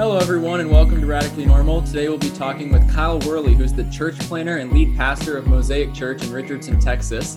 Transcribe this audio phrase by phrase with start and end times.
[0.00, 1.82] Hello, everyone, and welcome to Radically Normal.
[1.82, 5.46] Today we'll be talking with Kyle Worley, who's the church planter and lead pastor of
[5.46, 7.36] Mosaic Church in Richardson, Texas.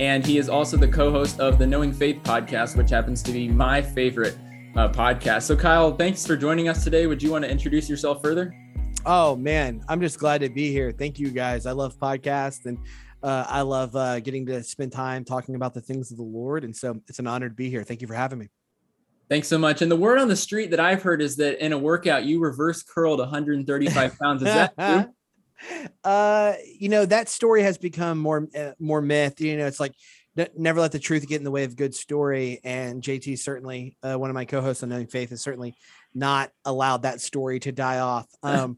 [0.00, 3.32] And he is also the co host of the Knowing Faith podcast, which happens to
[3.32, 4.36] be my favorite
[4.76, 5.44] uh, podcast.
[5.44, 7.06] So, Kyle, thanks for joining us today.
[7.06, 8.54] Would you want to introduce yourself further?
[9.06, 10.92] Oh, man, I'm just glad to be here.
[10.92, 11.64] Thank you, guys.
[11.64, 12.76] I love podcasts and
[13.22, 16.64] uh, I love uh, getting to spend time talking about the things of the Lord.
[16.64, 17.82] And so it's an honor to be here.
[17.82, 18.50] Thank you for having me.
[19.28, 19.82] Thanks so much.
[19.82, 22.40] And the word on the street that I've heard is that in a workout you
[22.40, 24.42] reverse curled 135 pounds.
[24.42, 25.12] Is that true?
[26.02, 29.40] Uh, you know that story has become more uh, more myth.
[29.40, 29.94] You know, it's like
[30.56, 32.60] never let the truth get in the way of good story.
[32.64, 35.74] And JT certainly, uh, one of my co-hosts on Knowing Faith, has certainly
[36.14, 38.26] not allowed that story to die off.
[38.42, 38.76] Um,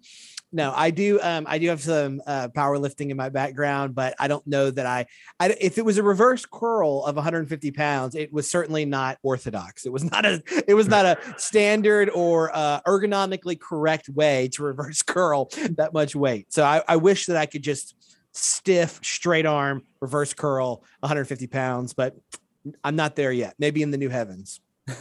[0.52, 1.20] no, I do.
[1.20, 4.86] Um, I do have some uh, powerlifting in my background, but I don't know that
[4.86, 5.06] I,
[5.41, 5.56] I.
[5.60, 9.86] If it was a reverse curl of 150 pounds, it was certainly not orthodox.
[9.86, 10.42] It was not a.
[10.69, 16.14] It was not a standard or uh, ergonomically correct way to reverse curl that much
[16.14, 16.52] weight.
[16.52, 17.94] So I, I wish that I could just
[18.33, 22.14] stiff, straight arm, reverse curl 150 pounds, but
[22.84, 23.55] I'm not there yet.
[23.58, 24.61] Maybe in the new heavens.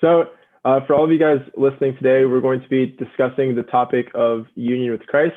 [0.00, 0.24] so
[0.64, 4.10] uh, for all of you guys listening today, we're going to be discussing the topic
[4.14, 5.36] of union with Christ.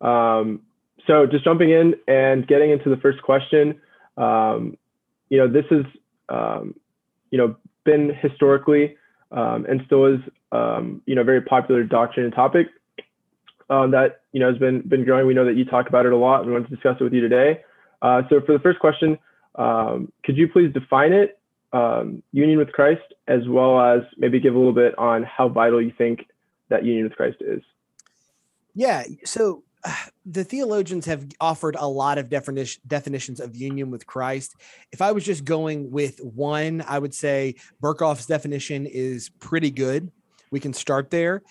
[0.00, 0.62] Um,
[1.06, 3.80] so just jumping in and getting into the first question,
[4.16, 4.76] um,
[5.30, 5.84] you know, this has,
[6.28, 6.74] um,
[7.30, 8.96] you know, been historically
[9.30, 12.66] um, and still is, um, you know, very popular doctrine and topic
[13.70, 15.26] um, that, you know, has been, been growing.
[15.26, 16.40] We know that you talk about it a lot.
[16.40, 17.62] And we want to discuss it with you today.
[18.02, 19.16] Uh, so for the first question,
[19.56, 21.38] could you please define it
[21.72, 25.80] um, union with Christ, as well as maybe give a little bit on how vital
[25.80, 26.26] you think
[26.68, 27.62] that union with Christ is.
[28.74, 29.04] Yeah.
[29.24, 29.94] So uh,
[30.26, 34.56] the theologians have offered a lot of definition, definitions of union with Christ.
[34.92, 40.10] If I was just going with one, I would say Berkhof's definition is pretty good.
[40.50, 41.42] We can start there.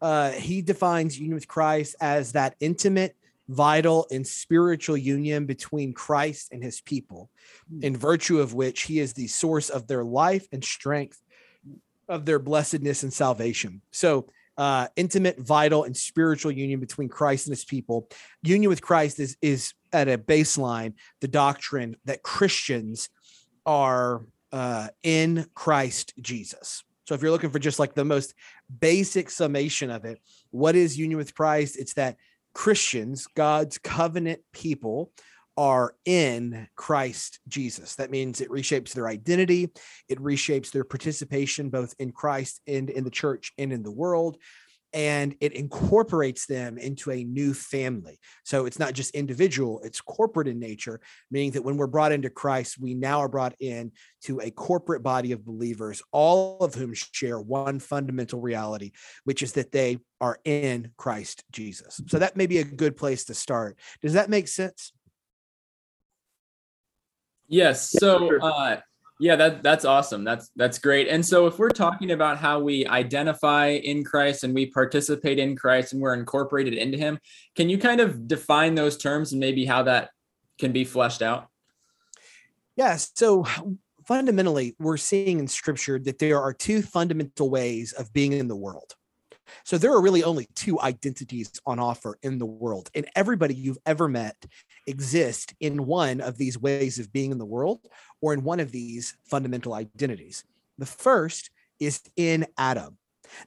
[0.00, 3.16] Uh, he defines union with Christ as that intimate,
[3.48, 7.30] vital and spiritual union between Christ and his people,
[7.68, 7.82] hmm.
[7.82, 11.20] in virtue of which he is the source of their life and strength,
[12.08, 13.82] of their blessedness and salvation.
[13.90, 18.08] So, uh, intimate, vital, and spiritual union between Christ and his people.
[18.42, 23.08] Union with Christ is, is at a baseline the doctrine that Christians
[23.66, 26.84] are uh, in Christ Jesus.
[27.06, 28.34] So, if you're looking for just like the most
[28.80, 31.76] basic summation of it, what is union with Christ?
[31.76, 32.16] It's that
[32.54, 35.12] Christians, God's covenant people,
[35.56, 37.94] are in Christ Jesus.
[37.96, 39.70] That means it reshapes their identity,
[40.08, 44.36] it reshapes their participation both in Christ and in the church and in the world
[44.94, 48.18] and it incorporates them into a new family.
[48.44, 51.00] So it's not just individual, it's corporate in nature,
[51.30, 53.90] meaning that when we're brought into Christ, we now are brought in
[54.22, 58.92] to a corporate body of believers, all of whom share one fundamental reality,
[59.24, 62.00] which is that they are in Christ Jesus.
[62.06, 63.76] So that may be a good place to start.
[64.00, 64.92] Does that make sense?
[67.48, 67.90] Yes.
[67.90, 68.80] So, uh,
[69.24, 70.22] yeah, that that's awesome.
[70.22, 71.08] That's that's great.
[71.08, 75.56] And so if we're talking about how we identify in Christ and we participate in
[75.56, 77.18] Christ and we're incorporated into him,
[77.56, 80.10] can you kind of define those terms and maybe how that
[80.58, 81.48] can be fleshed out?
[82.76, 83.12] Yes.
[83.14, 83.46] So
[84.06, 88.56] fundamentally, we're seeing in scripture that there are two fundamental ways of being in the
[88.56, 88.92] world.
[89.64, 93.78] So there are really only two identities on offer in the world, and everybody you've
[93.86, 94.36] ever met
[94.86, 97.80] exists in one of these ways of being in the world
[98.20, 100.44] or in one of these fundamental identities.
[100.78, 101.50] The first
[101.80, 102.98] is in Adam.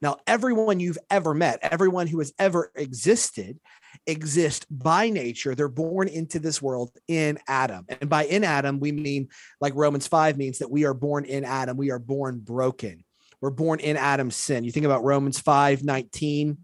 [0.02, 3.59] Now, everyone you've ever met, everyone who has ever existed,
[4.06, 5.56] exist by nature.
[5.56, 7.86] They're born into this world in Adam.
[7.88, 9.30] And by in Adam, we mean,
[9.62, 13.04] like Romans 5 means that we are born in Adam, we are born broken.
[13.40, 14.64] We're born in Adam's sin.
[14.64, 16.58] You think about Romans 5 19.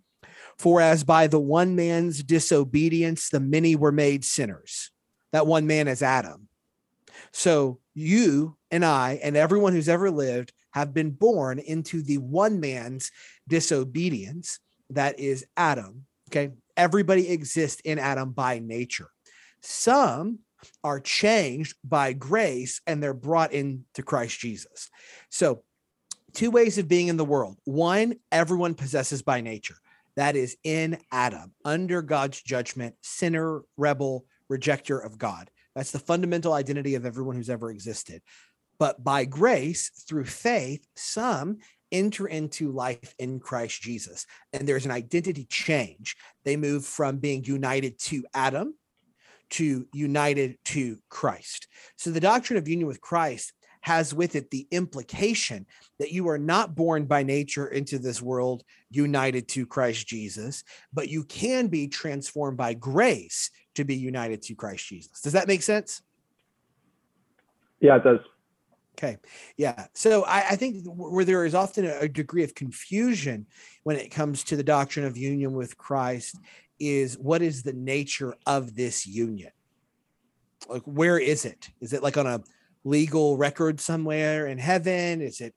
[0.58, 4.92] For as by the one man's disobedience, the many were made sinners.
[5.32, 6.48] That one man is Adam.
[7.32, 12.60] So you and I and everyone who's ever lived have been born into the one
[12.60, 13.12] man's
[13.48, 14.60] disobedience
[14.90, 16.06] that is Adam.
[16.30, 16.54] Okay.
[16.76, 19.10] Everybody exists in Adam by nature.
[19.62, 20.40] Some
[20.84, 24.90] are changed by grace and they're brought into Christ Jesus.
[25.30, 25.64] So,
[26.34, 27.58] two ways of being in the world.
[27.66, 29.76] One, everyone possesses by nature.
[30.16, 35.50] That is in Adam, under God's judgment, sinner, rebel, rejecter of God.
[35.76, 38.22] That's the fundamental identity of everyone who's ever existed.
[38.80, 41.60] But by grace, through faith, some
[41.92, 44.26] enter into life in Christ Jesus.
[44.52, 46.16] And there's an identity change.
[46.44, 48.76] They move from being united to Adam
[49.52, 51.68] to united to Christ.
[51.96, 53.54] So the doctrine of union with Christ
[53.84, 55.66] has with it the implication
[56.00, 60.64] that you are not born by nature into this world united to Christ Jesus,
[60.94, 65.20] but you can be transformed by grace to be united to Christ Jesus.
[65.20, 66.02] Does that make sense?
[67.82, 68.20] Yeah, it does.
[68.98, 69.18] Okay.
[69.58, 69.88] Yeah.
[69.94, 73.48] So I, I, think where there is often a degree of confusion
[73.84, 76.38] when it comes to the doctrine of union with Christ
[76.80, 79.52] is what is the nature of this union?
[80.70, 81.70] Like, where is it?
[81.82, 82.42] Is it like on a
[82.84, 85.22] legal record somewhere in heaven?
[85.22, 85.54] Is it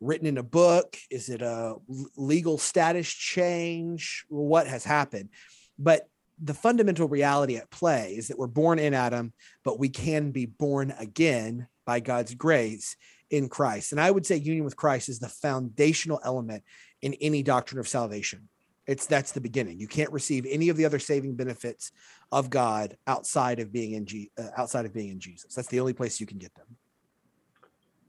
[0.00, 0.96] written in a book?
[1.10, 1.76] Is it a
[2.16, 4.24] legal status change?
[4.28, 5.30] What has happened?
[5.78, 6.08] But
[6.42, 9.32] the fundamental reality at play is that we're born in Adam,
[9.64, 12.96] but we can be born again by God's grace
[13.30, 13.92] in Christ.
[13.92, 16.64] And I would say union with Christ is the foundational element
[17.00, 18.48] in any doctrine of salvation.
[18.86, 19.78] It's that's the beginning.
[19.78, 21.92] You can't receive any of the other saving benefits
[22.32, 25.54] of God outside of being in G, uh, outside of being in Jesus.
[25.54, 26.66] That's the only place you can get them.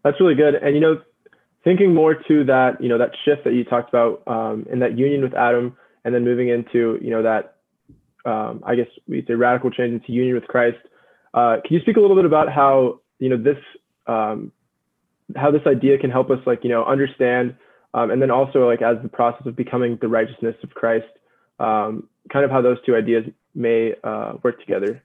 [0.03, 0.55] That's really good.
[0.55, 1.01] And you know,
[1.63, 4.97] thinking more to that, you know, that shift that you talked about um, in that
[4.97, 7.57] union with Adam, and then moving into, you know, that
[8.25, 10.77] um, I guess we say radical change into union with Christ.
[11.33, 13.57] Uh, can you speak a little bit about how you know this
[14.07, 14.51] um,
[15.35, 17.55] how this idea can help us like you know understand
[17.93, 21.05] um, and then also like as the process of becoming the righteousness of Christ,
[21.59, 25.03] um, kind of how those two ideas may uh, work together.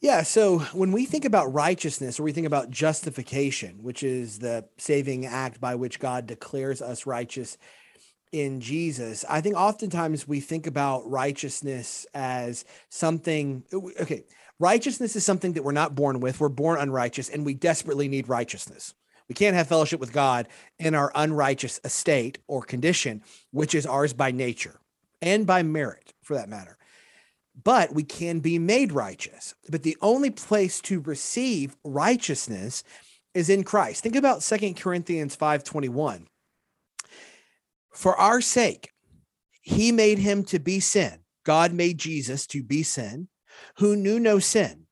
[0.00, 0.22] Yeah.
[0.22, 5.26] So when we think about righteousness or we think about justification, which is the saving
[5.26, 7.56] act by which God declares us righteous
[8.30, 14.24] in Jesus, I think oftentimes we think about righteousness as something, okay,
[14.60, 16.40] righteousness is something that we're not born with.
[16.40, 18.94] We're born unrighteous and we desperately need righteousness.
[19.28, 24.12] We can't have fellowship with God in our unrighteous estate or condition, which is ours
[24.12, 24.80] by nature
[25.20, 26.78] and by merit for that matter.
[27.62, 29.54] But we can be made righteous.
[29.68, 32.84] But the only place to receive righteousness
[33.34, 34.02] is in Christ.
[34.02, 36.28] Think about Second Corinthians 5:21.
[37.92, 38.90] For our sake,
[39.62, 41.20] he made him to be sin.
[41.44, 43.28] God made Jesus to be sin,
[43.78, 44.85] who knew no sin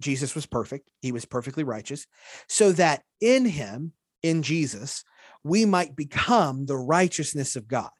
[0.00, 0.88] Jesus was perfect.
[1.00, 2.06] He was perfectly righteous.
[2.48, 5.04] So that in him, in Jesus,
[5.44, 7.90] we might become the righteousness of God.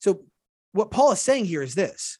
[0.00, 0.24] So,
[0.72, 2.18] what Paul is saying here is this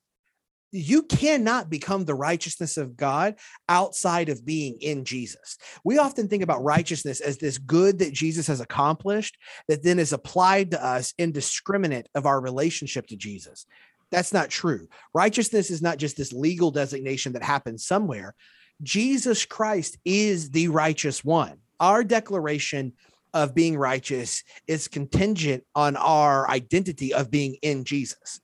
[0.73, 3.37] you cannot become the righteousness of God
[3.69, 5.56] outside of being in Jesus.
[5.84, 9.38] We often think about righteousness as this good that Jesus has accomplished
[9.69, 13.67] that then is applied to us indiscriminate of our relationship to Jesus.
[14.11, 14.88] That's not true.
[15.14, 18.34] Righteousness is not just this legal designation that happens somewhere.
[18.82, 21.58] Jesus Christ is the righteous one.
[21.81, 22.93] Our declaration
[23.34, 28.40] of being righteous is contingent on our identity of being in Jesus.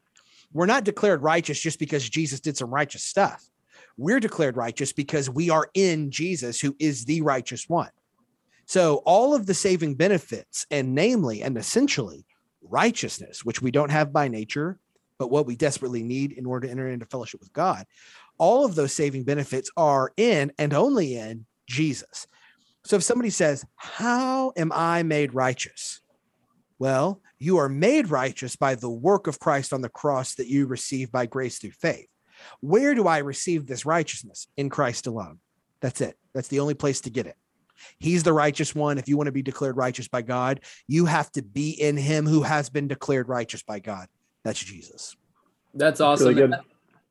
[0.53, 3.43] We're not declared righteous just because Jesus did some righteous stuff.
[3.97, 7.91] We're declared righteous because we are in Jesus, who is the righteous one.
[8.67, 12.25] So, all of the saving benefits, and namely and essentially
[12.63, 14.79] righteousness, which we don't have by nature,
[15.19, 17.87] but what we desperately need in order to enter into fellowship with God,
[18.43, 22.27] all of those saving benefits are in and only in Jesus.
[22.85, 26.01] So if somebody says, How am I made righteous?
[26.81, 30.67] Well, you are made righteous by the work of Christ on the cross that you
[30.67, 32.09] receive by grace through faith.
[32.59, 34.49] Where do I receive this righteousness?
[34.57, 35.39] In Christ alone.
[35.81, 36.17] That's it.
[36.35, 37.37] That's the only place to get it.
[38.01, 38.99] He's the righteous one.
[38.99, 42.27] If you want to be declared righteous by God, you have to be in him
[42.27, 44.09] who has been declared righteous by God.
[44.43, 45.15] That's Jesus.
[45.75, 46.35] That's awesome.
[46.35, 46.57] Really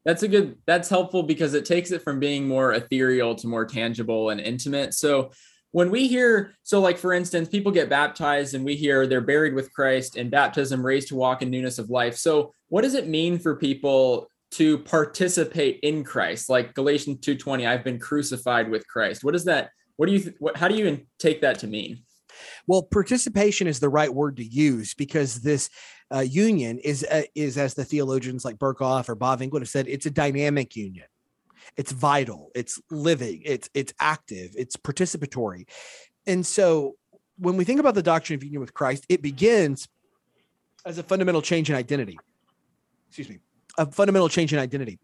[0.06, 3.66] that's a good that's helpful because it takes it from being more ethereal to more
[3.66, 4.94] tangible and intimate.
[4.94, 5.32] So
[5.72, 9.54] when we hear so like for instance people get baptized and we hear they're buried
[9.54, 12.18] with christ and baptism raised to walk in newness of life.
[12.18, 16.50] So what does it mean for people to participate in christ?
[16.50, 19.24] Like galatians 2.20 i've been crucified with christ.
[19.24, 22.04] What is that what do you what, how do you take that to mean?
[22.68, 25.70] Well participation is the right word to use because this
[26.14, 29.88] uh, union is uh, is as the theologians like Berkhof or Bavinck would have said,
[29.88, 31.06] it's a dynamic union.
[31.78, 32.52] It's vital.
[32.54, 33.42] It's living.
[33.46, 34.54] It's it's active.
[34.58, 35.68] It's participatory.
[36.28, 36.96] And so
[37.38, 39.88] when we think about the doctrine of union with Christ, it begins
[40.86, 42.20] as a fundamental change in identity.
[43.08, 43.40] Excuse me,
[43.78, 45.00] a fundamental change in identity.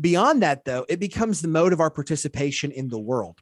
[0.00, 3.38] Beyond that, though, it becomes the mode of our participation in the world.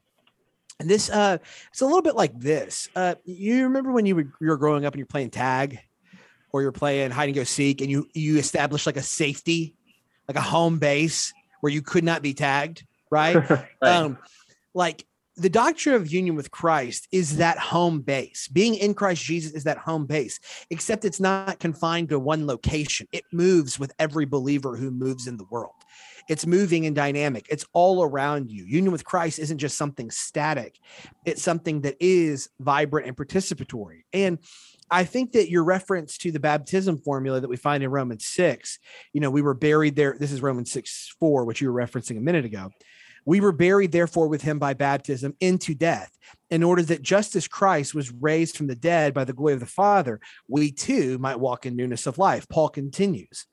[0.79, 1.37] And this, uh,
[1.71, 2.89] it's a little bit like this.
[2.95, 5.79] Uh, you remember when you were, you were growing up and you're playing tag
[6.51, 9.75] or you're playing hide and go seek and you you establish like a safety,
[10.27, 13.49] like a home base where you could not be tagged, right?
[13.49, 13.67] right.
[13.81, 14.17] Um,
[14.73, 15.05] like
[15.39, 18.49] the doctrine of union with Christ is that home base.
[18.49, 20.39] Being in Christ Jesus is that home base,
[20.69, 23.07] except it's not confined to one location.
[23.13, 25.73] It moves with every believer who moves in the world.
[26.27, 27.47] it's moving and dynamic.
[27.49, 28.63] It's all around you.
[28.65, 30.77] Union with Christ isn't just something static,
[31.25, 34.01] it's something that is vibrant and participatory.
[34.13, 34.39] And
[34.91, 38.79] I think that your reference to the baptism formula that we find in Romans 6,
[39.13, 40.15] you know, we were buried there.
[40.19, 42.71] This is Romans 6 4, which you were referencing a minute ago.
[43.25, 46.17] We were buried, therefore, with him by baptism into death,
[46.49, 49.59] in order that just as Christ was raised from the dead by the glory of
[49.59, 52.47] the Father, we too might walk in newness of life.
[52.49, 53.45] Paul continues.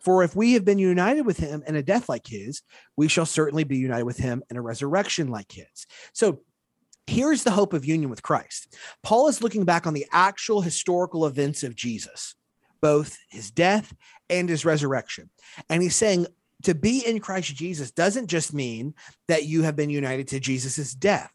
[0.00, 2.62] For if we have been united with him in a death like his,
[2.96, 5.86] we shall certainly be united with him in a resurrection like his.
[6.12, 6.40] So
[7.08, 8.76] here's the hope of union with Christ.
[9.02, 12.34] Paul is looking back on the actual historical events of Jesus,
[12.82, 13.94] both his death
[14.28, 15.30] and his resurrection.
[15.70, 16.26] And he's saying
[16.64, 18.94] to be in Christ Jesus doesn't just mean
[19.26, 21.32] that you have been united to Jesus's death.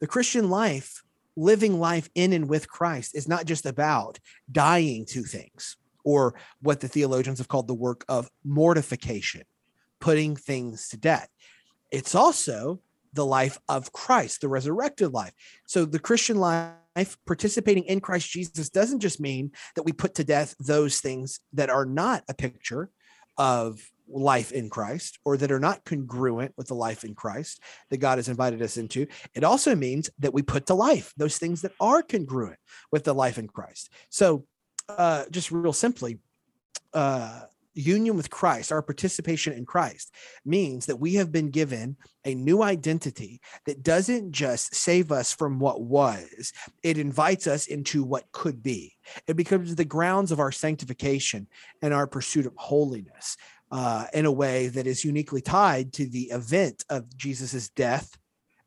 [0.00, 1.02] The Christian life,
[1.36, 4.18] living life in and with Christ, is not just about
[4.52, 9.44] dying to things or what the theologians have called the work of mortification,
[10.00, 11.28] putting things to death.
[11.90, 12.80] It's also
[13.14, 15.32] the life of Christ, the resurrected life.
[15.66, 20.24] So the Christian life, participating in Christ Jesus, doesn't just mean that we put to
[20.24, 22.90] death those things that are not a picture
[23.38, 27.96] of life in Christ or that are not congruent with the life in Christ that
[27.98, 29.06] God has invited us into.
[29.34, 32.58] It also means that we put to life those things that are congruent
[32.92, 33.90] with the life in Christ.
[34.10, 34.44] So
[34.88, 36.18] uh, just real simply,
[36.92, 37.42] uh,
[37.74, 40.12] union with Christ, our participation in Christ,
[40.44, 45.58] means that we have been given a new identity that doesn't just save us from
[45.58, 46.52] what was,
[46.82, 48.94] it invites us into what could be.
[49.26, 51.46] It becomes the grounds of our sanctification
[51.82, 53.36] and our pursuit of holiness
[53.70, 58.16] uh, in a way that is uniquely tied to the event of Jesus's death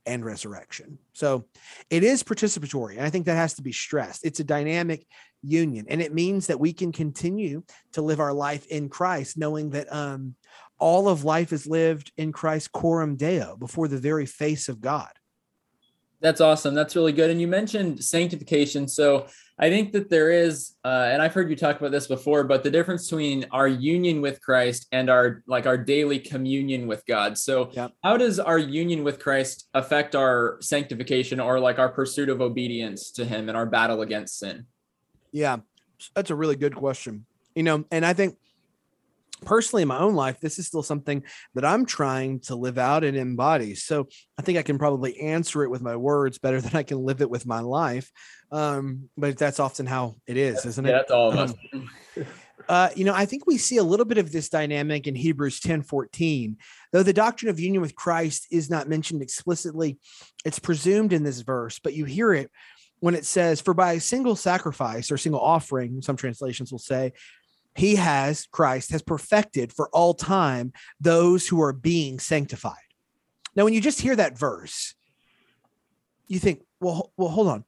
[0.08, 0.98] and resurrection.
[1.14, 1.46] So
[1.90, 2.98] it is participatory.
[2.98, 4.26] And I think that has to be stressed.
[4.26, 5.06] It's a dynamic
[5.44, 5.86] union.
[5.90, 9.92] And it means that we can continue to live our life in Christ, knowing that
[9.94, 10.36] um,
[10.80, 15.12] all of life is lived in Christ coram Deo before the very face of God.
[16.20, 16.74] That's awesome.
[16.74, 17.30] That's really good.
[17.30, 18.88] And you mentioned sanctification.
[18.88, 19.28] So
[19.60, 22.64] I think that there is, uh, and I've heard you talk about this before, but
[22.64, 27.38] the difference between our union with Christ and our like our daily communion with God.
[27.40, 27.92] So yep.
[28.04, 33.10] how does our union with Christ affect our sanctification or like our pursuit of obedience
[33.12, 34.68] to Him and our battle against sin?
[35.32, 35.58] Yeah,
[36.14, 37.26] that's a really good question.
[37.56, 38.38] You know, and I think
[39.46, 41.24] personally in my own life, this is still something
[41.56, 43.76] that I'm trying to live out and embody.
[43.76, 47.00] So I think I can probably answer it with my words better than I can
[47.00, 48.12] live it with my life.
[48.52, 50.90] Um, but that's often how it is, isn't it?
[50.90, 51.54] Yeah, that's all of us.
[51.74, 51.90] Um,
[52.70, 55.60] uh, you know, I think we see a little bit of this dynamic in Hebrews
[55.60, 56.58] 10 14.
[56.92, 59.98] Though the doctrine of union with Christ is not mentioned explicitly,
[60.44, 62.52] it's presumed in this verse, but you hear it
[63.00, 67.14] when it says, For by a single sacrifice or single offering, some translations will say,
[67.78, 72.74] he has, Christ has perfected for all time those who are being sanctified.
[73.56, 74.96] Now, when you just hear that verse,
[76.28, 77.66] you think, well, well, hold on.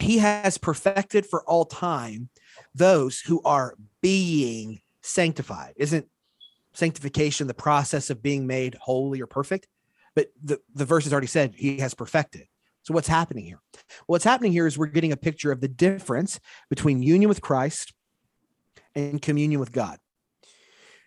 [0.00, 2.30] He has perfected for all time
[2.74, 5.74] those who are being sanctified.
[5.76, 6.08] Isn't
[6.72, 9.68] sanctification the process of being made holy or perfect?
[10.14, 12.46] But the, the verse has already said he has perfected.
[12.82, 13.60] So what's happening here?
[14.06, 17.92] What's happening here is we're getting a picture of the difference between union with Christ
[18.94, 19.98] and communion with God.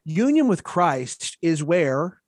[0.03, 2.21] Union with Christ is where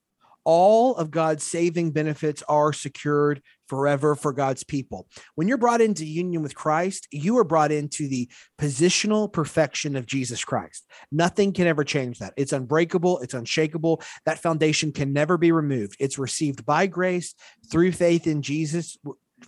[0.47, 5.05] all of God's saving benefits are secured forever for God's people.
[5.35, 10.05] When you're brought into union with Christ, you are brought into the positional perfection of
[10.05, 10.87] Jesus Christ.
[11.11, 12.33] Nothing can ever change that.
[12.37, 14.01] It's unbreakable, it's unshakable.
[14.25, 15.97] That foundation can never be removed.
[15.99, 17.35] It's received by grace
[17.69, 18.97] through faith in Jesus,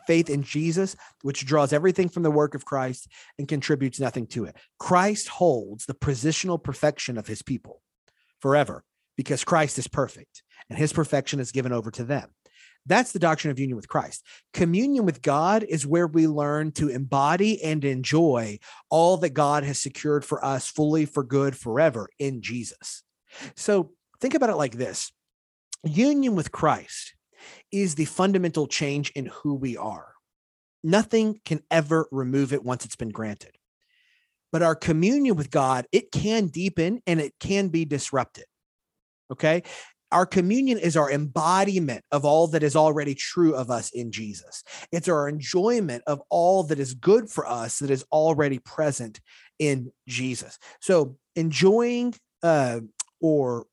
[0.08, 4.46] faith in Jesus, which draws everything from the work of Christ and contributes nothing to
[4.46, 4.56] it.
[4.78, 7.82] Christ holds the positional perfection of his people
[8.40, 8.84] forever
[9.18, 12.30] because Christ is perfect and his perfection is given over to them.
[12.86, 14.26] That's the doctrine of union with Christ.
[14.54, 19.80] Communion with God is where we learn to embody and enjoy all that God has
[19.80, 23.04] secured for us fully for good forever in Jesus.
[23.56, 25.12] So think about it like this
[25.84, 27.14] union with Christ
[27.72, 30.14] is the fundamental change in who we are.
[30.84, 33.58] Nothing can ever remove it once it's been granted.
[34.52, 38.46] But our communion with God, it can deepen and it can be disrupted.
[39.32, 39.64] Okay.
[40.12, 44.64] Our communion is our embodiment of all that is already true of us in Jesus.
[44.92, 49.20] It's our enjoyment of all that is good for us that is already present
[49.60, 50.58] in Jesus.
[50.82, 52.80] So enjoying uh,
[53.22, 53.68] or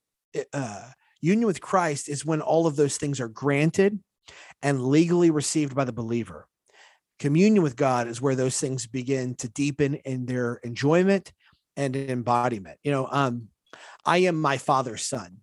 [0.53, 0.91] uh,
[1.27, 3.99] Union with Christ is when all of those things are granted
[4.63, 6.47] and legally received by the believer.
[7.19, 11.33] Communion with God is where those things begin to deepen in their enjoyment
[11.77, 12.79] and embodiment.
[12.85, 13.49] You know, um,
[14.05, 15.39] I am my father's son.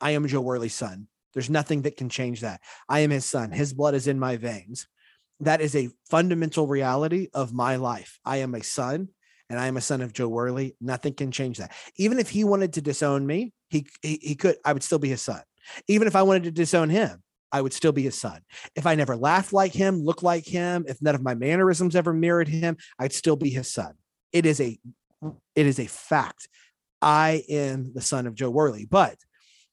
[0.00, 1.08] I am Joe Worley's son.
[1.34, 2.60] There's nothing that can change that.
[2.88, 3.50] I am his son.
[3.50, 4.86] His blood is in my veins.
[5.40, 8.20] That is a fundamental reality of my life.
[8.24, 9.08] I am a son
[9.50, 10.76] and I am a son of Joe Worley.
[10.80, 11.72] Nothing can change that.
[11.96, 15.08] Even if he wanted to disown me, he, he, he could, I would still be
[15.08, 15.42] his son.
[15.88, 18.40] Even if I wanted to disown him, I would still be his son.
[18.76, 22.12] If I never laughed like him, looked like him, if none of my mannerisms ever
[22.12, 23.94] mirrored him, I'd still be his son.
[24.32, 24.78] It is a
[25.54, 26.48] it is a fact.
[27.00, 29.16] I am the son of Joe Worley, but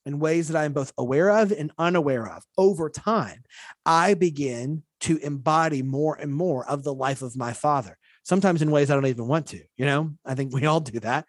[0.06, 3.44] in ways that I am both aware of and unaware of over time,
[3.86, 7.98] I begin to embody more and more of the life of my father.
[8.24, 11.00] Sometimes in ways I don't even want to, you know, I think we all do
[11.02, 11.26] that.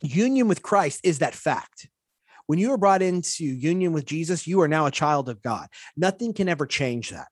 [0.00, 1.88] Union with Christ is that fact.
[2.46, 5.68] When you are brought into union with Jesus, you are now a child of God.
[5.96, 7.28] Nothing can ever change that.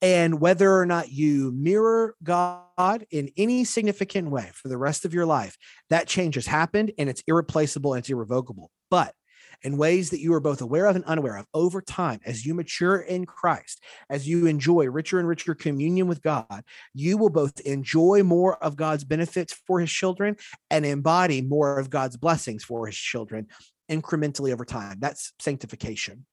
[0.00, 5.14] And whether or not you mirror God in any significant way for the rest of
[5.14, 5.56] your life,
[5.90, 8.70] that change has happened and it's irreplaceable and it's irrevocable.
[8.90, 9.14] But
[9.62, 12.54] in ways that you are both aware of and unaware of over time, as you
[12.54, 16.62] mature in Christ, as you enjoy richer and richer communion with God,
[16.94, 20.36] you will both enjoy more of God's benefits for his children
[20.70, 23.48] and embody more of God's blessings for his children
[23.90, 24.98] incrementally over time.
[25.00, 26.26] That's sanctification.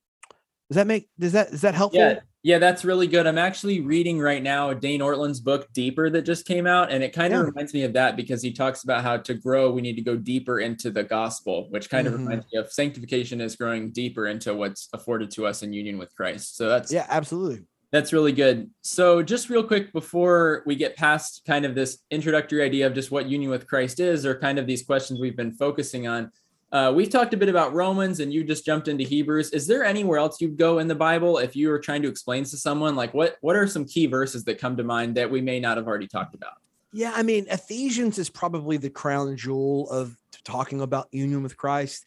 [0.70, 2.01] Does that make does that is that helpful?
[2.01, 3.26] Yeah, yeah, that's really good.
[3.26, 7.14] I'm actually reading right now Dane Ortlund's book Deeper that just came out, and it
[7.14, 7.46] kind of yeah.
[7.46, 10.18] reminds me of that because he talks about how to grow, we need to go
[10.18, 12.16] deeper into the gospel, which kind mm-hmm.
[12.16, 15.98] of reminds me of sanctification is growing deeper into what's afforded to us in union
[15.98, 16.58] with Christ.
[16.58, 17.64] So that's yeah, absolutely.
[17.94, 18.72] That's really good.
[18.82, 23.12] So, just real quick before we get past kind of this introductory idea of just
[23.12, 26.32] what union with Christ is, or kind of these questions we've been focusing on,
[26.74, 29.51] uh, we've talked a bit about Romans and you just jumped into Hebrews.
[29.51, 32.44] Is there anywhere else you'd go in the Bible if you were trying to explain
[32.46, 35.39] to someone like what what are some key verses that come to mind that we
[35.39, 36.53] may not have already talked about?
[36.92, 42.06] Yeah, I mean, Ephesians is probably the crown jewel of talking about union with Christ,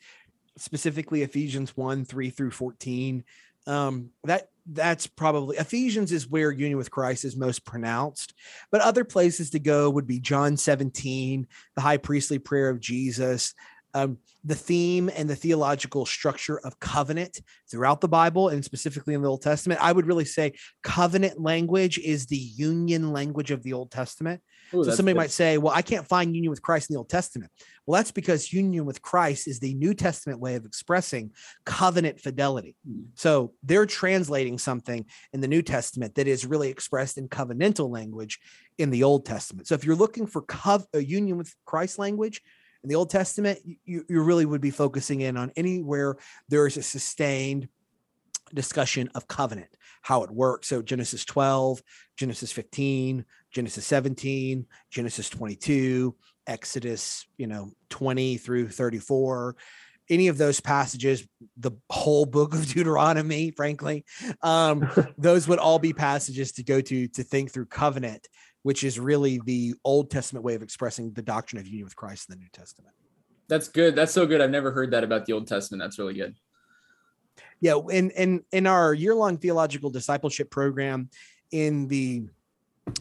[0.58, 3.24] specifically Ephesians 1, 3 through 14.
[3.68, 8.34] Um, that that's probably Ephesians is where union with Christ is most pronounced.
[8.72, 13.54] But other places to go would be John 17, the high priestly prayer of Jesus,
[13.96, 19.22] um, the theme and the theological structure of covenant throughout the Bible and specifically in
[19.22, 19.80] the Old Testament.
[19.82, 24.42] I would really say covenant language is the union language of the Old Testament.
[24.74, 25.20] Ooh, so somebody good.
[25.20, 27.50] might say, well, I can't find union with Christ in the Old Testament.
[27.86, 31.30] Well, that's because union with Christ is the New Testament way of expressing
[31.64, 32.76] covenant fidelity.
[32.86, 33.04] Hmm.
[33.14, 38.40] So they're translating something in the New Testament that is really expressed in covenantal language
[38.76, 39.68] in the Old Testament.
[39.68, 42.42] So if you're looking for cov- a union with Christ language,
[42.86, 46.16] in the Old Testament, you, you really would be focusing in on anywhere
[46.48, 47.68] there is a sustained
[48.54, 49.70] discussion of covenant,
[50.02, 50.68] how it works.
[50.68, 51.82] So Genesis 12,
[52.16, 56.14] Genesis 15, Genesis 17, Genesis 22,
[56.46, 59.56] Exodus, you know, 20 through 34
[60.08, 64.04] any of those passages, the whole book of Deuteronomy, frankly,
[64.40, 68.28] um, those would all be passages to go to to think through covenant
[68.66, 72.28] which is really the Old Testament way of expressing the doctrine of union with Christ
[72.28, 72.92] in the New Testament.
[73.46, 73.94] That's good.
[73.94, 74.40] That's so good.
[74.40, 75.80] I've never heard that about the Old Testament.
[75.80, 76.34] That's really good.
[77.60, 81.10] Yeah, in in in our year-long theological discipleship program
[81.52, 82.24] in the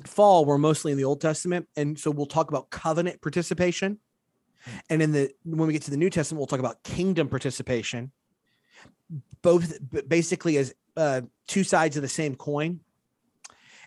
[0.05, 3.97] fall, we're mostly in the Old Testament, and so we'll talk about covenant participation.
[4.91, 8.11] And in the when we get to the New Testament, we'll talk about kingdom participation.
[9.41, 12.81] Both basically as uh, two sides of the same coin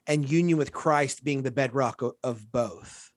[0.08, 3.12] and union with Christ being the bedrock of both.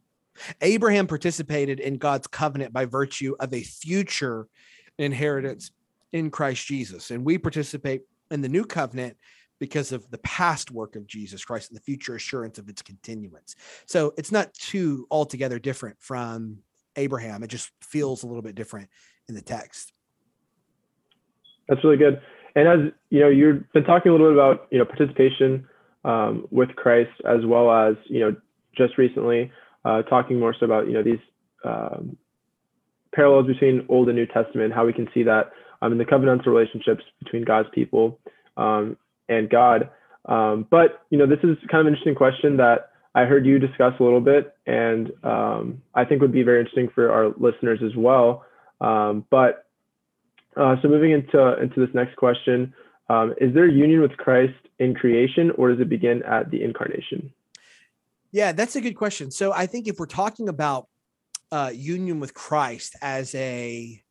[0.61, 4.47] Abraham participated in God's covenant by virtue of a future
[4.97, 5.71] inheritance
[6.11, 7.11] in Christ Jesus.
[7.11, 9.17] And we participate in the new covenant
[9.59, 13.55] because of the past work of Jesus Christ and the future assurance of its continuance.
[13.85, 16.57] So it's not too altogether different from
[16.95, 17.43] Abraham.
[17.43, 18.89] It just feels a little bit different
[19.29, 19.93] in the text.
[21.69, 22.19] That's really good.
[22.55, 25.67] And as you know, you've been talking a little bit about you know participation
[26.03, 28.35] um, with Christ, as well as you know
[28.75, 29.51] just recently
[29.85, 31.19] uh, talking more so about you know these
[31.63, 32.17] um,
[33.13, 36.47] parallels between Old and New Testament, how we can see that um, in the covenantal
[36.47, 38.19] relationships between God's people
[38.57, 38.97] um,
[39.29, 39.89] and God.
[40.25, 43.59] Um, but you know this is kind of an interesting question that I heard you
[43.59, 47.79] discuss a little bit, and um, I think would be very interesting for our listeners
[47.83, 48.45] as well.
[48.79, 49.65] but
[50.57, 52.73] uh, so moving into into this next question,
[53.39, 57.33] is there union with Christ in creation or does it begin at the incarnation?
[58.31, 59.31] Yeah, that's a good question.
[59.31, 60.87] So I think if we're talking about
[61.51, 64.01] uh, union with Christ as a,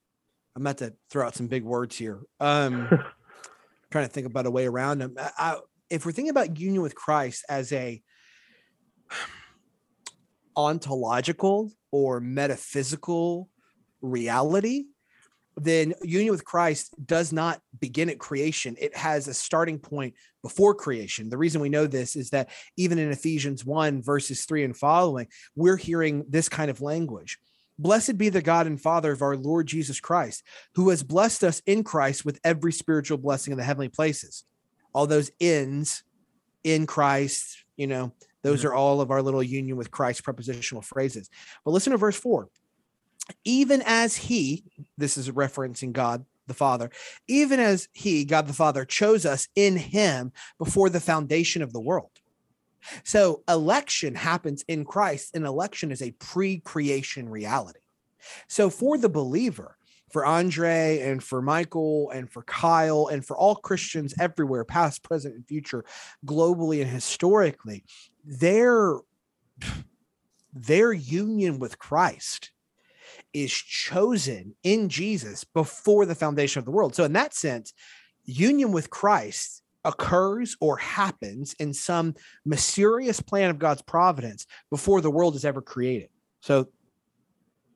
[0.55, 2.21] I'm about to throw out some big words here.
[2.39, 2.89] Um,
[3.91, 5.15] trying to think about a way around them.
[5.19, 5.59] I, I,
[5.89, 8.01] if we're thinking about union with Christ as a
[10.57, 13.49] ontological or metaphysical
[14.01, 14.85] reality,
[15.65, 18.77] then union with Christ does not begin at creation.
[18.79, 21.29] It has a starting point before creation.
[21.29, 25.29] The reason we know this is that even in Ephesians 1, verses 3 and following,
[25.55, 27.39] we're hearing this kind of language.
[27.79, 30.43] Blessed be the God and Father of our Lord Jesus Christ,
[30.75, 34.45] who has blessed us in Christ with every spiritual blessing in the heavenly places.
[34.93, 36.03] All those ins
[36.63, 38.69] in Christ, you know, those mm-hmm.
[38.69, 41.31] are all of our little union with Christ prepositional phrases.
[41.65, 42.49] But listen to verse 4
[43.45, 44.65] even as he,
[44.97, 46.91] this is referencing God the Father,
[47.29, 51.81] even as he, God the Father, chose us in him before the foundation of the
[51.81, 52.11] world.
[53.05, 57.81] So election happens in Christ, and election is a pre creation reality.
[58.49, 59.77] So for the believer,
[60.11, 65.37] for Andre and for Michael and for Kyle and for all Christians everywhere, past, present,
[65.37, 65.85] and future,
[66.27, 67.85] globally and historically,
[68.25, 68.97] their
[70.53, 72.51] their union with Christ
[73.33, 76.95] is chosen in Jesus before the foundation of the world.
[76.95, 77.73] So, in that sense,
[78.25, 82.15] union with Christ occurs or happens in some
[82.45, 86.11] mysterious plan of God's providence before the world is ever created.
[86.41, 86.69] So,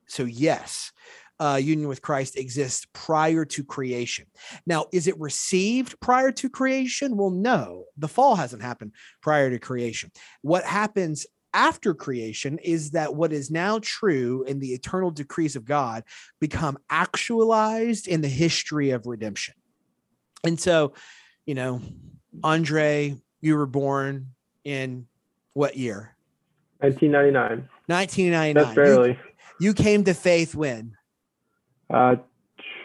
[0.07, 0.91] so yes,
[1.39, 4.25] uh, union with Christ exists prior to creation.
[4.65, 7.17] Now, is it received prior to creation?
[7.17, 10.11] Well, no, the fall hasn't happened prior to creation.
[10.41, 15.63] What happens after creation is that what is now true in the eternal decrees of
[15.65, 16.03] God
[16.39, 19.55] become actualized in the history of redemption.
[20.43, 20.93] And so,
[21.45, 21.81] you know,
[22.43, 24.31] Andre, you were born
[24.65, 25.07] in
[25.53, 26.17] what year?
[26.79, 27.69] 1999.
[27.87, 28.53] 1999.
[28.53, 29.11] That's barely.
[29.11, 29.17] You,
[29.69, 30.97] you came to faith when?
[31.89, 32.17] Uh,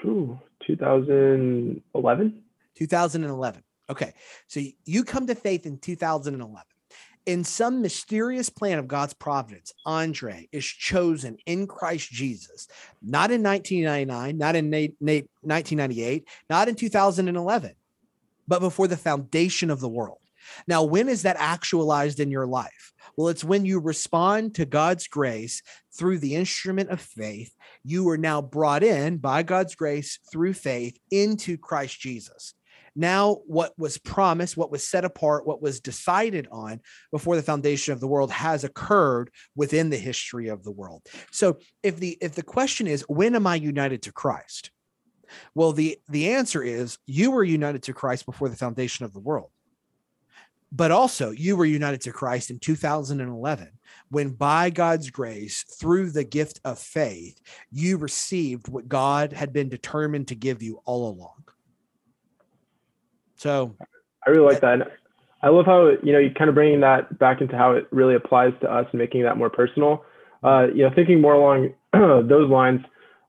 [0.02, 2.42] 2011.
[2.76, 3.62] 2011.
[3.90, 4.12] Okay.
[4.46, 6.62] So you come to faith in 2011
[7.26, 12.68] in some mysterious plan of God's providence, Andre is chosen in Christ Jesus,
[13.02, 17.72] not in 1999, not in 1998, not in 2011,
[18.48, 20.18] but before the foundation of the world.
[20.66, 22.92] Now, when is that actualized in your life?
[23.16, 27.54] Well, it's when you respond to God's grace through the instrument of faith.
[27.84, 32.54] You are now brought in by God's grace through faith into Christ Jesus
[32.94, 37.92] now what was promised what was set apart what was decided on before the foundation
[37.92, 41.02] of the world has occurred within the history of the world.
[41.30, 44.70] So if the if the question is when am i united to christ?
[45.54, 49.20] Well the the answer is you were united to christ before the foundation of the
[49.20, 49.50] world.
[50.72, 53.72] But also you were united to Christ in 2011
[54.08, 57.40] when by God's grace through the gift of faith
[57.72, 61.39] you received what God had been determined to give you all along
[63.40, 63.74] so
[64.26, 64.92] I really like that.
[65.42, 68.14] I love how you know you kind of bringing that back into how it really
[68.14, 70.04] applies to us and making that more personal.
[70.44, 71.72] Uh, you know, thinking more along
[72.28, 72.82] those lines.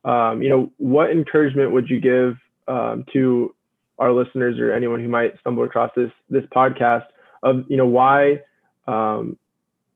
[0.04, 2.36] Um, you know, what encouragement would you give
[2.68, 3.56] um, to
[4.00, 7.06] our listeners or anyone who might stumble across this this podcast
[7.42, 8.42] of you know why
[8.88, 9.38] um,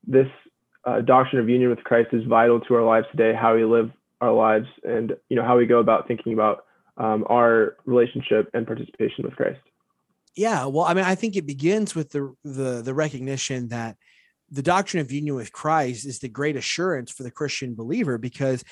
[0.07, 0.27] this
[0.85, 3.91] uh, doctrine of union with Christ is vital to our lives today, how we live
[4.21, 8.65] our lives, and you know how we go about thinking about um, our relationship and
[8.65, 9.59] participation with Christ.
[10.35, 13.97] Yeah, well, I mean, I think it begins with the the the recognition that
[14.49, 18.63] the doctrine of union with Christ is the great assurance for the Christian believer because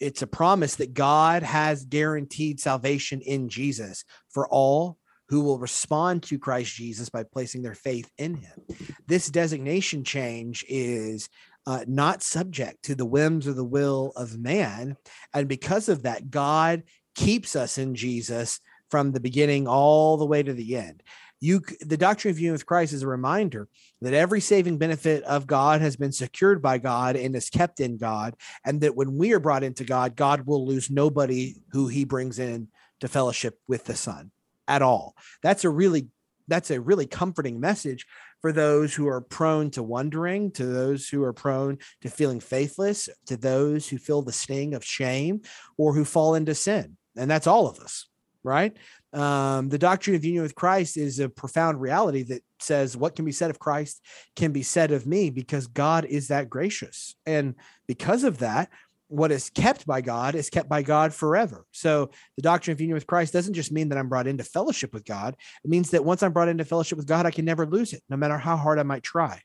[0.00, 4.96] it's a promise that God has guaranteed salvation in Jesus for all
[5.28, 8.62] who will respond to Christ Jesus by placing their faith in him.
[9.06, 11.28] This designation change is
[11.66, 14.96] uh, not subject to the whims or the will of man.
[15.34, 20.42] And because of that, God keeps us in Jesus from the beginning all the way
[20.42, 21.02] to the end.
[21.40, 23.68] You, the doctrine of union with Christ is a reminder
[24.00, 27.96] that every saving benefit of God has been secured by God and is kept in
[27.96, 32.04] God, and that when we are brought into God, God will lose nobody who He
[32.04, 32.68] brings in
[33.00, 34.32] to fellowship with the Son
[34.66, 35.14] at all.
[35.42, 36.08] That's a really
[36.48, 38.06] that's a really comforting message
[38.40, 43.08] for those who are prone to wondering, to those who are prone to feeling faithless,
[43.26, 45.42] to those who feel the sting of shame
[45.76, 46.96] or who fall into sin.
[47.16, 48.07] And that's all of us
[48.48, 48.76] right?
[49.12, 53.24] Um, the doctrine of union with Christ is a profound reality that says what can
[53.24, 54.02] be said of Christ
[54.36, 57.14] can be said of me because God is that gracious.
[57.26, 57.54] And
[57.86, 58.70] because of that,
[59.08, 61.64] what is kept by God is kept by God forever.
[61.72, 64.92] So the doctrine of union with Christ doesn't just mean that I'm brought into fellowship
[64.92, 65.34] with God.
[65.64, 68.02] It means that once I'm brought into fellowship with God, I can never lose it,
[68.10, 69.40] no matter how hard I might try.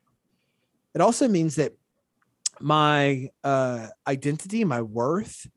[0.93, 1.73] It also means that
[2.59, 5.47] my uh, identity, my worth,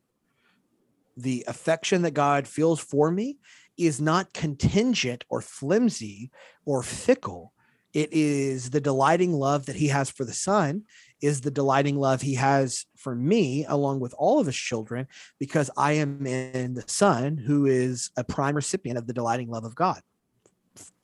[1.16, 3.38] the affection that God feels for me
[3.76, 6.30] is not contingent or flimsy
[6.64, 7.52] or fickle.
[7.92, 10.82] It is the delighting love that he has for the son,
[11.22, 15.06] is the delighting love he has for me, along with all of his children,
[15.38, 19.64] because I am in the son who is a prime recipient of the delighting love
[19.64, 20.02] of God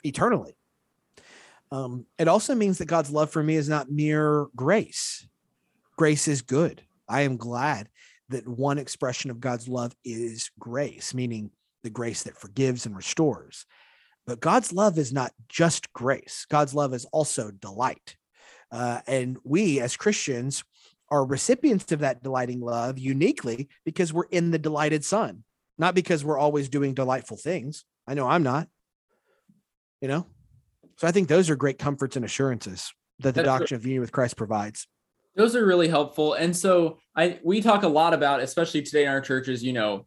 [0.04, 0.54] eternally.
[1.70, 5.26] Um, it also means that God's love for me is not mere grace.
[5.96, 6.82] Grace is good.
[7.08, 7.88] I am glad
[8.32, 11.50] that one expression of God's love is grace, meaning
[11.82, 13.66] the grace that forgives and restores.
[14.26, 18.16] But God's love is not just grace, God's love is also delight.
[18.70, 20.64] Uh, and we as Christians
[21.10, 25.44] are recipients of that delighting love uniquely because we're in the delighted Son,
[25.76, 27.84] not because we're always doing delightful things.
[28.06, 28.68] I know I'm not,
[30.00, 30.26] you know?
[30.96, 34.00] So I think those are great comforts and assurances that the That's doctrine of union
[34.00, 34.86] with Christ provides.
[35.34, 36.34] Those are really helpful.
[36.34, 40.06] And so I we talk a lot about, especially today in our churches, you know,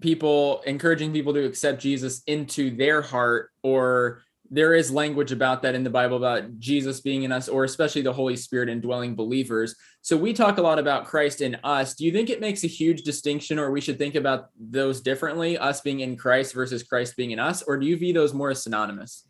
[0.00, 5.74] people encouraging people to accept Jesus into their heart or there is language about that
[5.74, 9.74] in the Bible about Jesus being in us, or especially the Holy Spirit indwelling believers.
[10.02, 11.94] So we talk a lot about Christ in us.
[11.94, 15.58] Do you think it makes a huge distinction, or we should think about those differently,
[15.58, 18.50] us being in Christ versus Christ being in us, or do you view those more
[18.50, 19.25] as synonymous?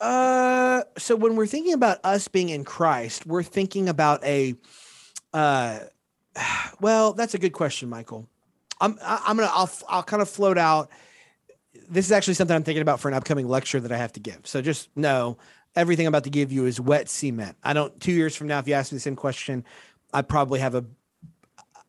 [0.00, 4.54] Uh, so when we're thinking about us being in Christ, we're thinking about a,
[5.32, 5.80] uh,
[6.80, 8.28] well, that's a good question, Michael.
[8.80, 10.90] I'm I'm gonna I'll I'll kind of float out.
[11.88, 14.20] This is actually something I'm thinking about for an upcoming lecture that I have to
[14.20, 14.40] give.
[14.44, 15.38] So just know
[15.74, 17.56] everything I'm about to give you is wet cement.
[17.64, 17.98] I don't.
[18.00, 19.64] Two years from now, if you ask me the same question,
[20.12, 20.84] I probably have a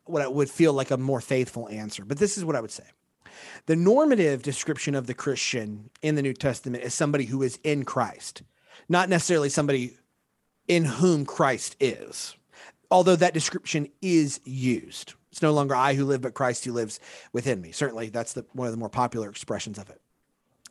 [0.04, 2.04] what I would feel like a more faithful answer.
[2.04, 2.84] But this is what I would say.
[3.66, 7.84] The normative description of the Christian in the New Testament is somebody who is in
[7.84, 8.42] Christ,
[8.88, 9.96] not necessarily somebody
[10.68, 12.36] in whom Christ is,
[12.90, 15.14] although that description is used.
[15.32, 16.98] It's no longer I who live, but Christ who lives
[17.32, 17.72] within me.
[17.72, 20.00] Certainly, that's the, one of the more popular expressions of it.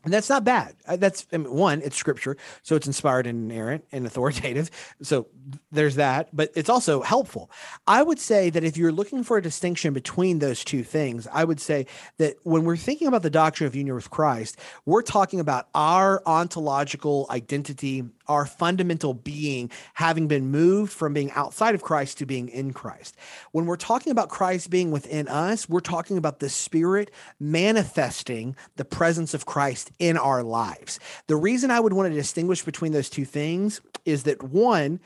[0.05, 0.75] And that's not bad.
[0.87, 4.71] Uh, that's I mean, one, it's scripture, so it's inspired and inerrant and authoritative.
[5.01, 5.27] So
[5.71, 7.51] there's that, but it's also helpful.
[7.85, 11.43] I would say that if you're looking for a distinction between those two things, I
[11.43, 11.85] would say
[12.17, 16.21] that when we're thinking about the doctrine of union with Christ, we're talking about our
[16.25, 22.47] ontological identity, our fundamental being having been moved from being outside of Christ to being
[22.47, 23.17] in Christ.
[23.51, 28.85] When we're talking about Christ being within us, we're talking about the Spirit manifesting the
[28.85, 30.99] presence of Christ in our lives.
[31.27, 34.99] The reason I would want to distinguish between those two things is that one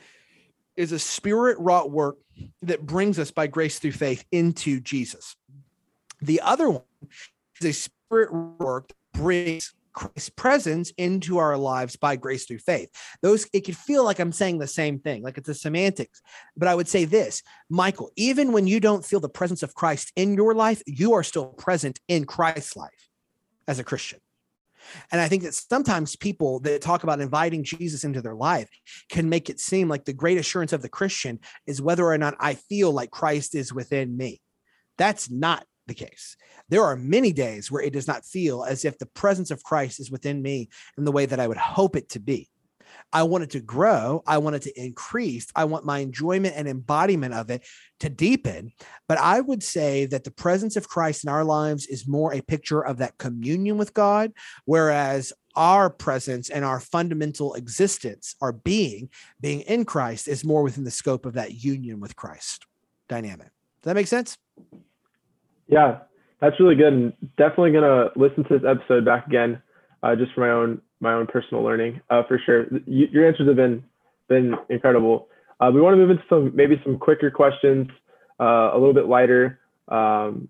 [0.76, 2.18] is a spirit wrought work
[2.62, 5.36] that brings us by grace through faith into Jesus.
[6.20, 6.82] The other one
[7.60, 12.90] is a spirit work that brings Christ's presence into our lives by grace through faith.
[13.22, 16.20] Those it could feel like I'm saying the same thing, like it's a semantics.
[16.56, 20.12] But I would say this, Michael, even when you don't feel the presence of Christ
[20.16, 23.08] in your life, you are still present in Christ's life
[23.66, 24.20] as a Christian.
[25.10, 28.68] And I think that sometimes people that talk about inviting Jesus into their life
[29.08, 32.36] can make it seem like the great assurance of the Christian is whether or not
[32.38, 34.40] I feel like Christ is within me.
[34.98, 36.36] That's not the case.
[36.68, 40.00] There are many days where it does not feel as if the presence of Christ
[40.00, 42.48] is within me in the way that I would hope it to be.
[43.12, 44.22] I want it to grow.
[44.26, 45.46] I want it to increase.
[45.54, 47.64] I want my enjoyment and embodiment of it
[48.00, 48.72] to deepen.
[49.08, 52.42] But I would say that the presence of Christ in our lives is more a
[52.42, 54.32] picture of that communion with God,
[54.64, 60.84] whereas our presence and our fundamental existence, our being, being in Christ, is more within
[60.84, 62.66] the scope of that union with Christ
[63.08, 63.48] dynamic.
[63.82, 64.36] Does that make sense?
[65.66, 65.98] Yeah,
[66.40, 66.92] that's really good.
[66.92, 69.62] And definitely to listen to this episode back again,
[70.02, 72.66] uh, just for my own my own personal learning uh, for sure.
[72.86, 73.84] You, your answers have been
[74.28, 75.28] been incredible.
[75.60, 77.88] Uh, we want to move into some maybe some quicker questions,
[78.40, 80.48] uh, a little bit lighter, um,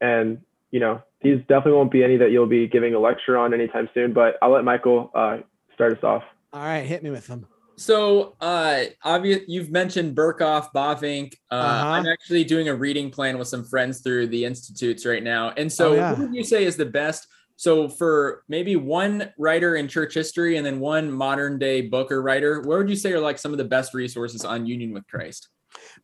[0.00, 3.54] and you know these definitely won't be any that you'll be giving a lecture on
[3.54, 4.12] anytime soon.
[4.12, 5.38] But I'll let Michael uh,
[5.74, 6.22] start us off.
[6.52, 7.46] All right, hit me with them.
[7.76, 11.34] So, uh, obvious, you've mentioned Berkhof, Bavinck.
[11.50, 11.88] Uh, uh-huh.
[11.88, 15.50] I'm actually doing a reading plan with some friends through the institutes right now.
[15.56, 16.10] And so, oh, yeah.
[16.10, 20.56] what would you say is the best so for maybe one writer in church history
[20.56, 23.52] and then one modern day book or writer, what would you say are like some
[23.52, 25.48] of the best resources on union with Christ?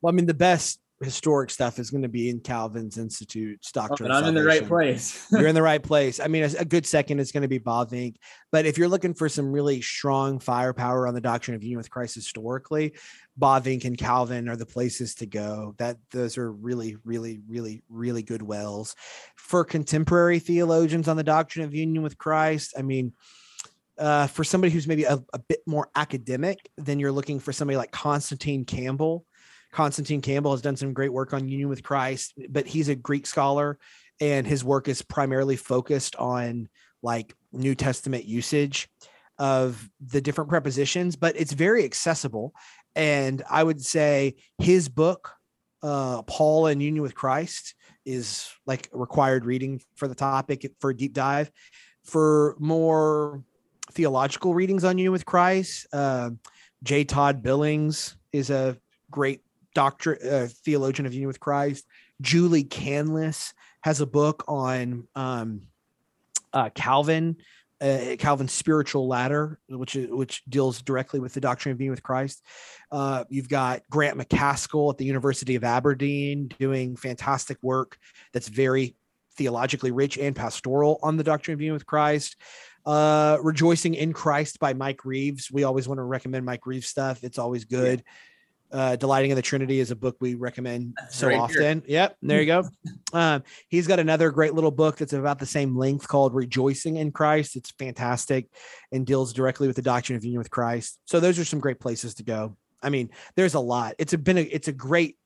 [0.01, 4.11] Well, I mean, the best historic stuff is going to be in Calvin's Institute's Doctrine.
[4.11, 5.27] Oh, I'm in the right place.
[5.33, 6.21] You're in the right place.
[6.21, 8.17] I mean, a, good second is going to be Bavinck.
[8.53, 11.91] But if you're looking for some really strong firepower on the doctrine of union with
[11.91, 12.95] Christ historically,
[13.39, 15.75] Bavinck and Calvin are the places to go.
[15.79, 18.95] That those are really, really, really, really good wells
[19.37, 22.75] for contemporary theologians on the doctrine of union with Christ.
[22.77, 23.13] I mean,
[23.99, 27.77] uh, for somebody who's maybe a, a bit more academic, then you're looking for somebody
[27.77, 29.25] like Constantine Campbell
[29.73, 33.27] Constantine Campbell has done some great work on union with Christ, but he's a Greek
[33.27, 33.79] scholar
[34.21, 36.69] and his work is primarily focused on
[37.03, 38.89] like New Testament usage.
[39.41, 42.53] of the different prepositions, but it's very accessible.
[42.95, 45.33] And I would say his book,
[45.83, 50.97] uh, Paul and Union with Christ, is like required reading for the topic for a
[50.97, 51.51] deep dive.
[52.05, 53.43] For more
[53.93, 56.31] theological readings on Union with Christ, uh,
[56.83, 57.05] J.
[57.05, 58.77] Todd Billings is a
[59.11, 59.41] great
[59.75, 61.87] doctor, uh, theologian of Union with Christ.
[62.21, 63.53] Julie Canlis
[63.83, 65.63] has a book on um,
[66.53, 67.37] uh, Calvin,
[67.81, 72.03] uh, Calvin's spiritual ladder, which is, which deals directly with the doctrine of being with
[72.03, 72.45] Christ.
[72.93, 77.97] Uh, you've got Grant Macaskill at the University of Aberdeen doing fantastic work
[78.33, 78.97] that's very
[79.37, 82.37] theologically rich and pastoral on the doctrine of being with Christ.
[82.85, 85.51] Uh, Rejoicing in Christ by Mike Reeves.
[85.51, 87.25] We always want to recommend Mike Reeves stuff.
[87.25, 88.03] It's always good.
[88.05, 88.13] Yeah
[88.73, 91.83] uh, Delighting in the Trinity is a book we recommend so right often.
[91.87, 91.95] Here.
[91.95, 92.65] Yep, there you go.
[93.13, 97.13] um, he's got another great little book that's about the same length called Rejoicing in
[97.13, 97.57] Christ.
[97.57, 98.47] It's fantastic
[98.93, 100.99] and deals directly with the doctrine of union with Christ.
[101.07, 102.57] So those are some great places to go.
[102.83, 103.95] I mean, there's a lot.
[103.99, 105.17] It's a, been a, it's a great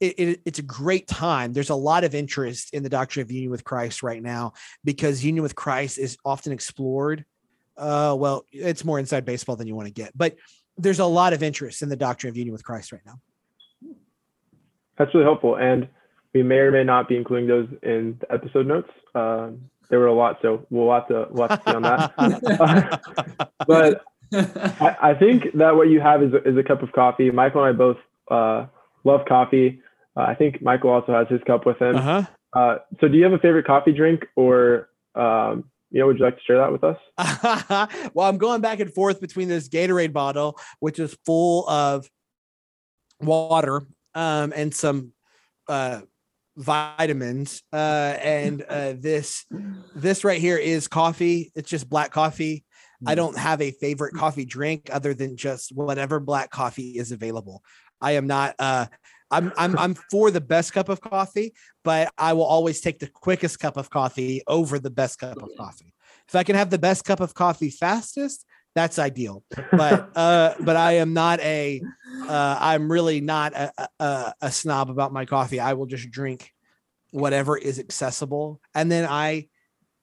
[0.00, 1.52] it, it, it's a great time.
[1.52, 5.22] There's a lot of interest in the doctrine of union with Christ right now because
[5.22, 7.26] union with Christ is often explored.
[7.76, 10.36] Uh, well, it's more inside baseball than you want to get, but
[10.78, 13.20] there's a lot of interest in the doctrine of union with Christ right now.
[14.98, 15.56] That's really helpful.
[15.56, 15.88] And
[16.34, 18.90] we may or may not be including those in the episode notes.
[19.14, 19.50] Uh,
[19.88, 23.40] there were a lot, so we'll have to, we'll have to see on that.
[23.66, 27.30] but I, I, think that what you have is, is a cup of coffee.
[27.30, 27.96] Michael and I both
[28.30, 28.66] uh,
[29.02, 29.82] love coffee.
[30.16, 31.96] Uh, I think Michael also has his cup with him.
[31.96, 32.22] Uh-huh.
[32.52, 35.64] Uh, so do you have a favorite coffee drink or um,
[35.98, 36.98] know, would you like to share that with us?
[38.14, 42.08] well, I'm going back and forth between this Gatorade bottle, which is full of
[43.20, 43.82] water
[44.14, 45.12] um, and some
[45.68, 46.00] uh,
[46.56, 49.46] vitamins, uh, and uh, this
[49.94, 51.50] this right here is coffee.
[51.54, 52.64] It's just black coffee.
[53.06, 57.62] I don't have a favorite coffee drink other than just whatever black coffee is available.
[58.00, 58.86] I am not uh
[59.30, 63.06] I'm I'm I'm for the best cup of coffee, but I will always take the
[63.06, 65.94] quickest cup of coffee over the best cup of coffee.
[66.28, 69.44] If I can have the best cup of coffee fastest, that's ideal.
[69.72, 71.80] But uh, but I am not a
[72.28, 75.60] uh, I'm really not a, a, a snob about my coffee.
[75.60, 76.52] I will just drink
[77.10, 79.48] whatever is accessible, and then I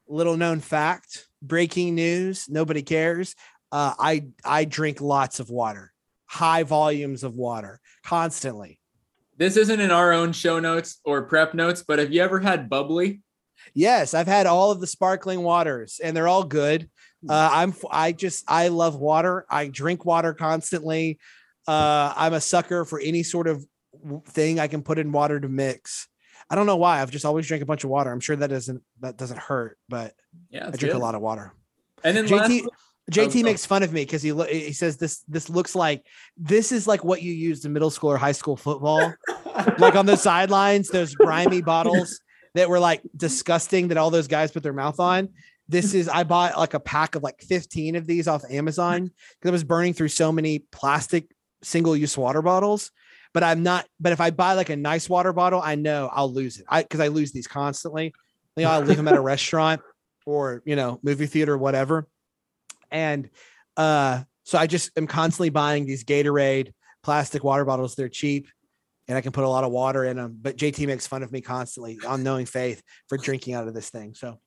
[0.08, 3.36] little known fact, breaking news, nobody cares.
[3.72, 5.92] Uh, I I drink lots of water,
[6.26, 8.80] high volumes of water constantly
[9.38, 12.69] this isn't in our own show notes or prep notes, but have you ever had
[12.69, 13.21] bubbly?
[13.73, 16.89] Yes, I've had all of the sparkling waters and they're all good.
[17.23, 17.32] Hmm.
[17.32, 19.45] Uh, I'm I just I love water.
[19.50, 21.19] I drink water constantly.
[21.67, 23.65] Uh, I'm a sucker for any sort of
[24.28, 26.08] thing I can put in water to mix.
[26.50, 27.02] I don't know why.
[27.02, 28.12] I've just always drank a bunch of water.
[28.12, 30.13] I'm sure that doesn't that doesn't hurt, but
[30.50, 30.95] yeah, I drink good.
[30.95, 31.54] a lot of water.
[32.04, 32.69] And then JT, last,
[33.12, 36.74] JT oh, makes fun of me because he he says this this looks like this
[36.74, 39.13] is like what you used in middle school or high school football,
[39.78, 42.20] like on the sidelines, those grimy bottles
[42.56, 45.30] that were like disgusting that all those guys put their mouth on.
[45.70, 49.50] This is I bought like a pack of like 15 of these off Amazon because
[49.50, 51.32] I was burning through so many plastic
[51.63, 52.91] single use water bottles.
[53.34, 53.86] But I'm not.
[54.02, 56.65] But if I buy like a nice water bottle, I know I'll lose it.
[56.67, 58.13] I because I lose these constantly.
[58.58, 59.82] You know, I'll leave them at a restaurant
[60.26, 62.08] or you know movie theater or whatever
[62.91, 63.30] and
[63.76, 66.71] uh, so I just am constantly buying these Gatorade
[67.04, 67.95] plastic water bottles.
[67.95, 68.47] They're cheap
[69.08, 70.38] and I can put a lot of water in them.
[70.41, 73.89] But JT makes fun of me constantly on knowing faith for drinking out of this
[73.89, 74.13] thing.
[74.13, 74.39] So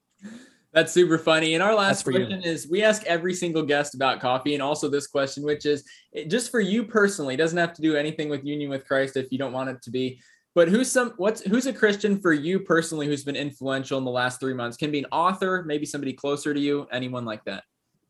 [0.73, 1.55] that's super funny.
[1.55, 2.51] And our last question you.
[2.51, 5.85] is we ask every single guest about coffee and also this question, which is
[6.29, 9.39] just for you personally, doesn't have to do anything with union with Christ if you
[9.39, 10.21] don't want it to be.
[10.55, 14.11] But who's some what's who's a Christian for you personally who's been influential in the
[14.11, 14.77] last three months?
[14.77, 17.63] Can be an author, maybe somebody closer to you, anyone like that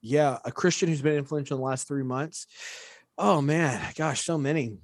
[0.03, 2.47] yeah, a Christian who's been influential in the last three months.
[3.19, 4.79] Oh man, gosh, so many.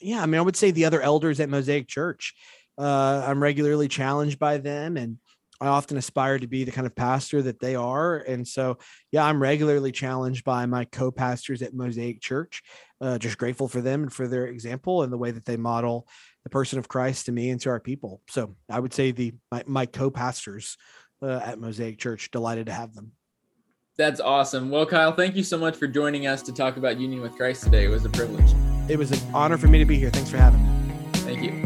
[0.00, 2.34] Yeah, I mean, I would say the other elders at Mosaic Church.
[2.78, 5.18] Uh, I'm regularly challenged by them, and
[5.60, 8.16] I often aspire to be the kind of pastor that they are.
[8.16, 8.78] And so,
[9.12, 12.62] yeah, I'm regularly challenged by my co-pastors at Mosaic Church.
[13.00, 16.08] Uh, just grateful for them and for their example and the way that they model
[16.42, 18.22] the person of Christ to me and to our people.
[18.28, 20.76] So I would say the my, my co-pastors
[21.22, 23.12] uh, at Mosaic Church delighted to have them.
[23.98, 24.70] That's awesome.
[24.70, 27.64] Well, Kyle, thank you so much for joining us to talk about union with Christ
[27.64, 27.84] today.
[27.84, 28.54] It was a privilege.
[28.88, 30.10] It was an honor for me to be here.
[30.10, 30.94] Thanks for having me.
[31.12, 31.61] Thank you.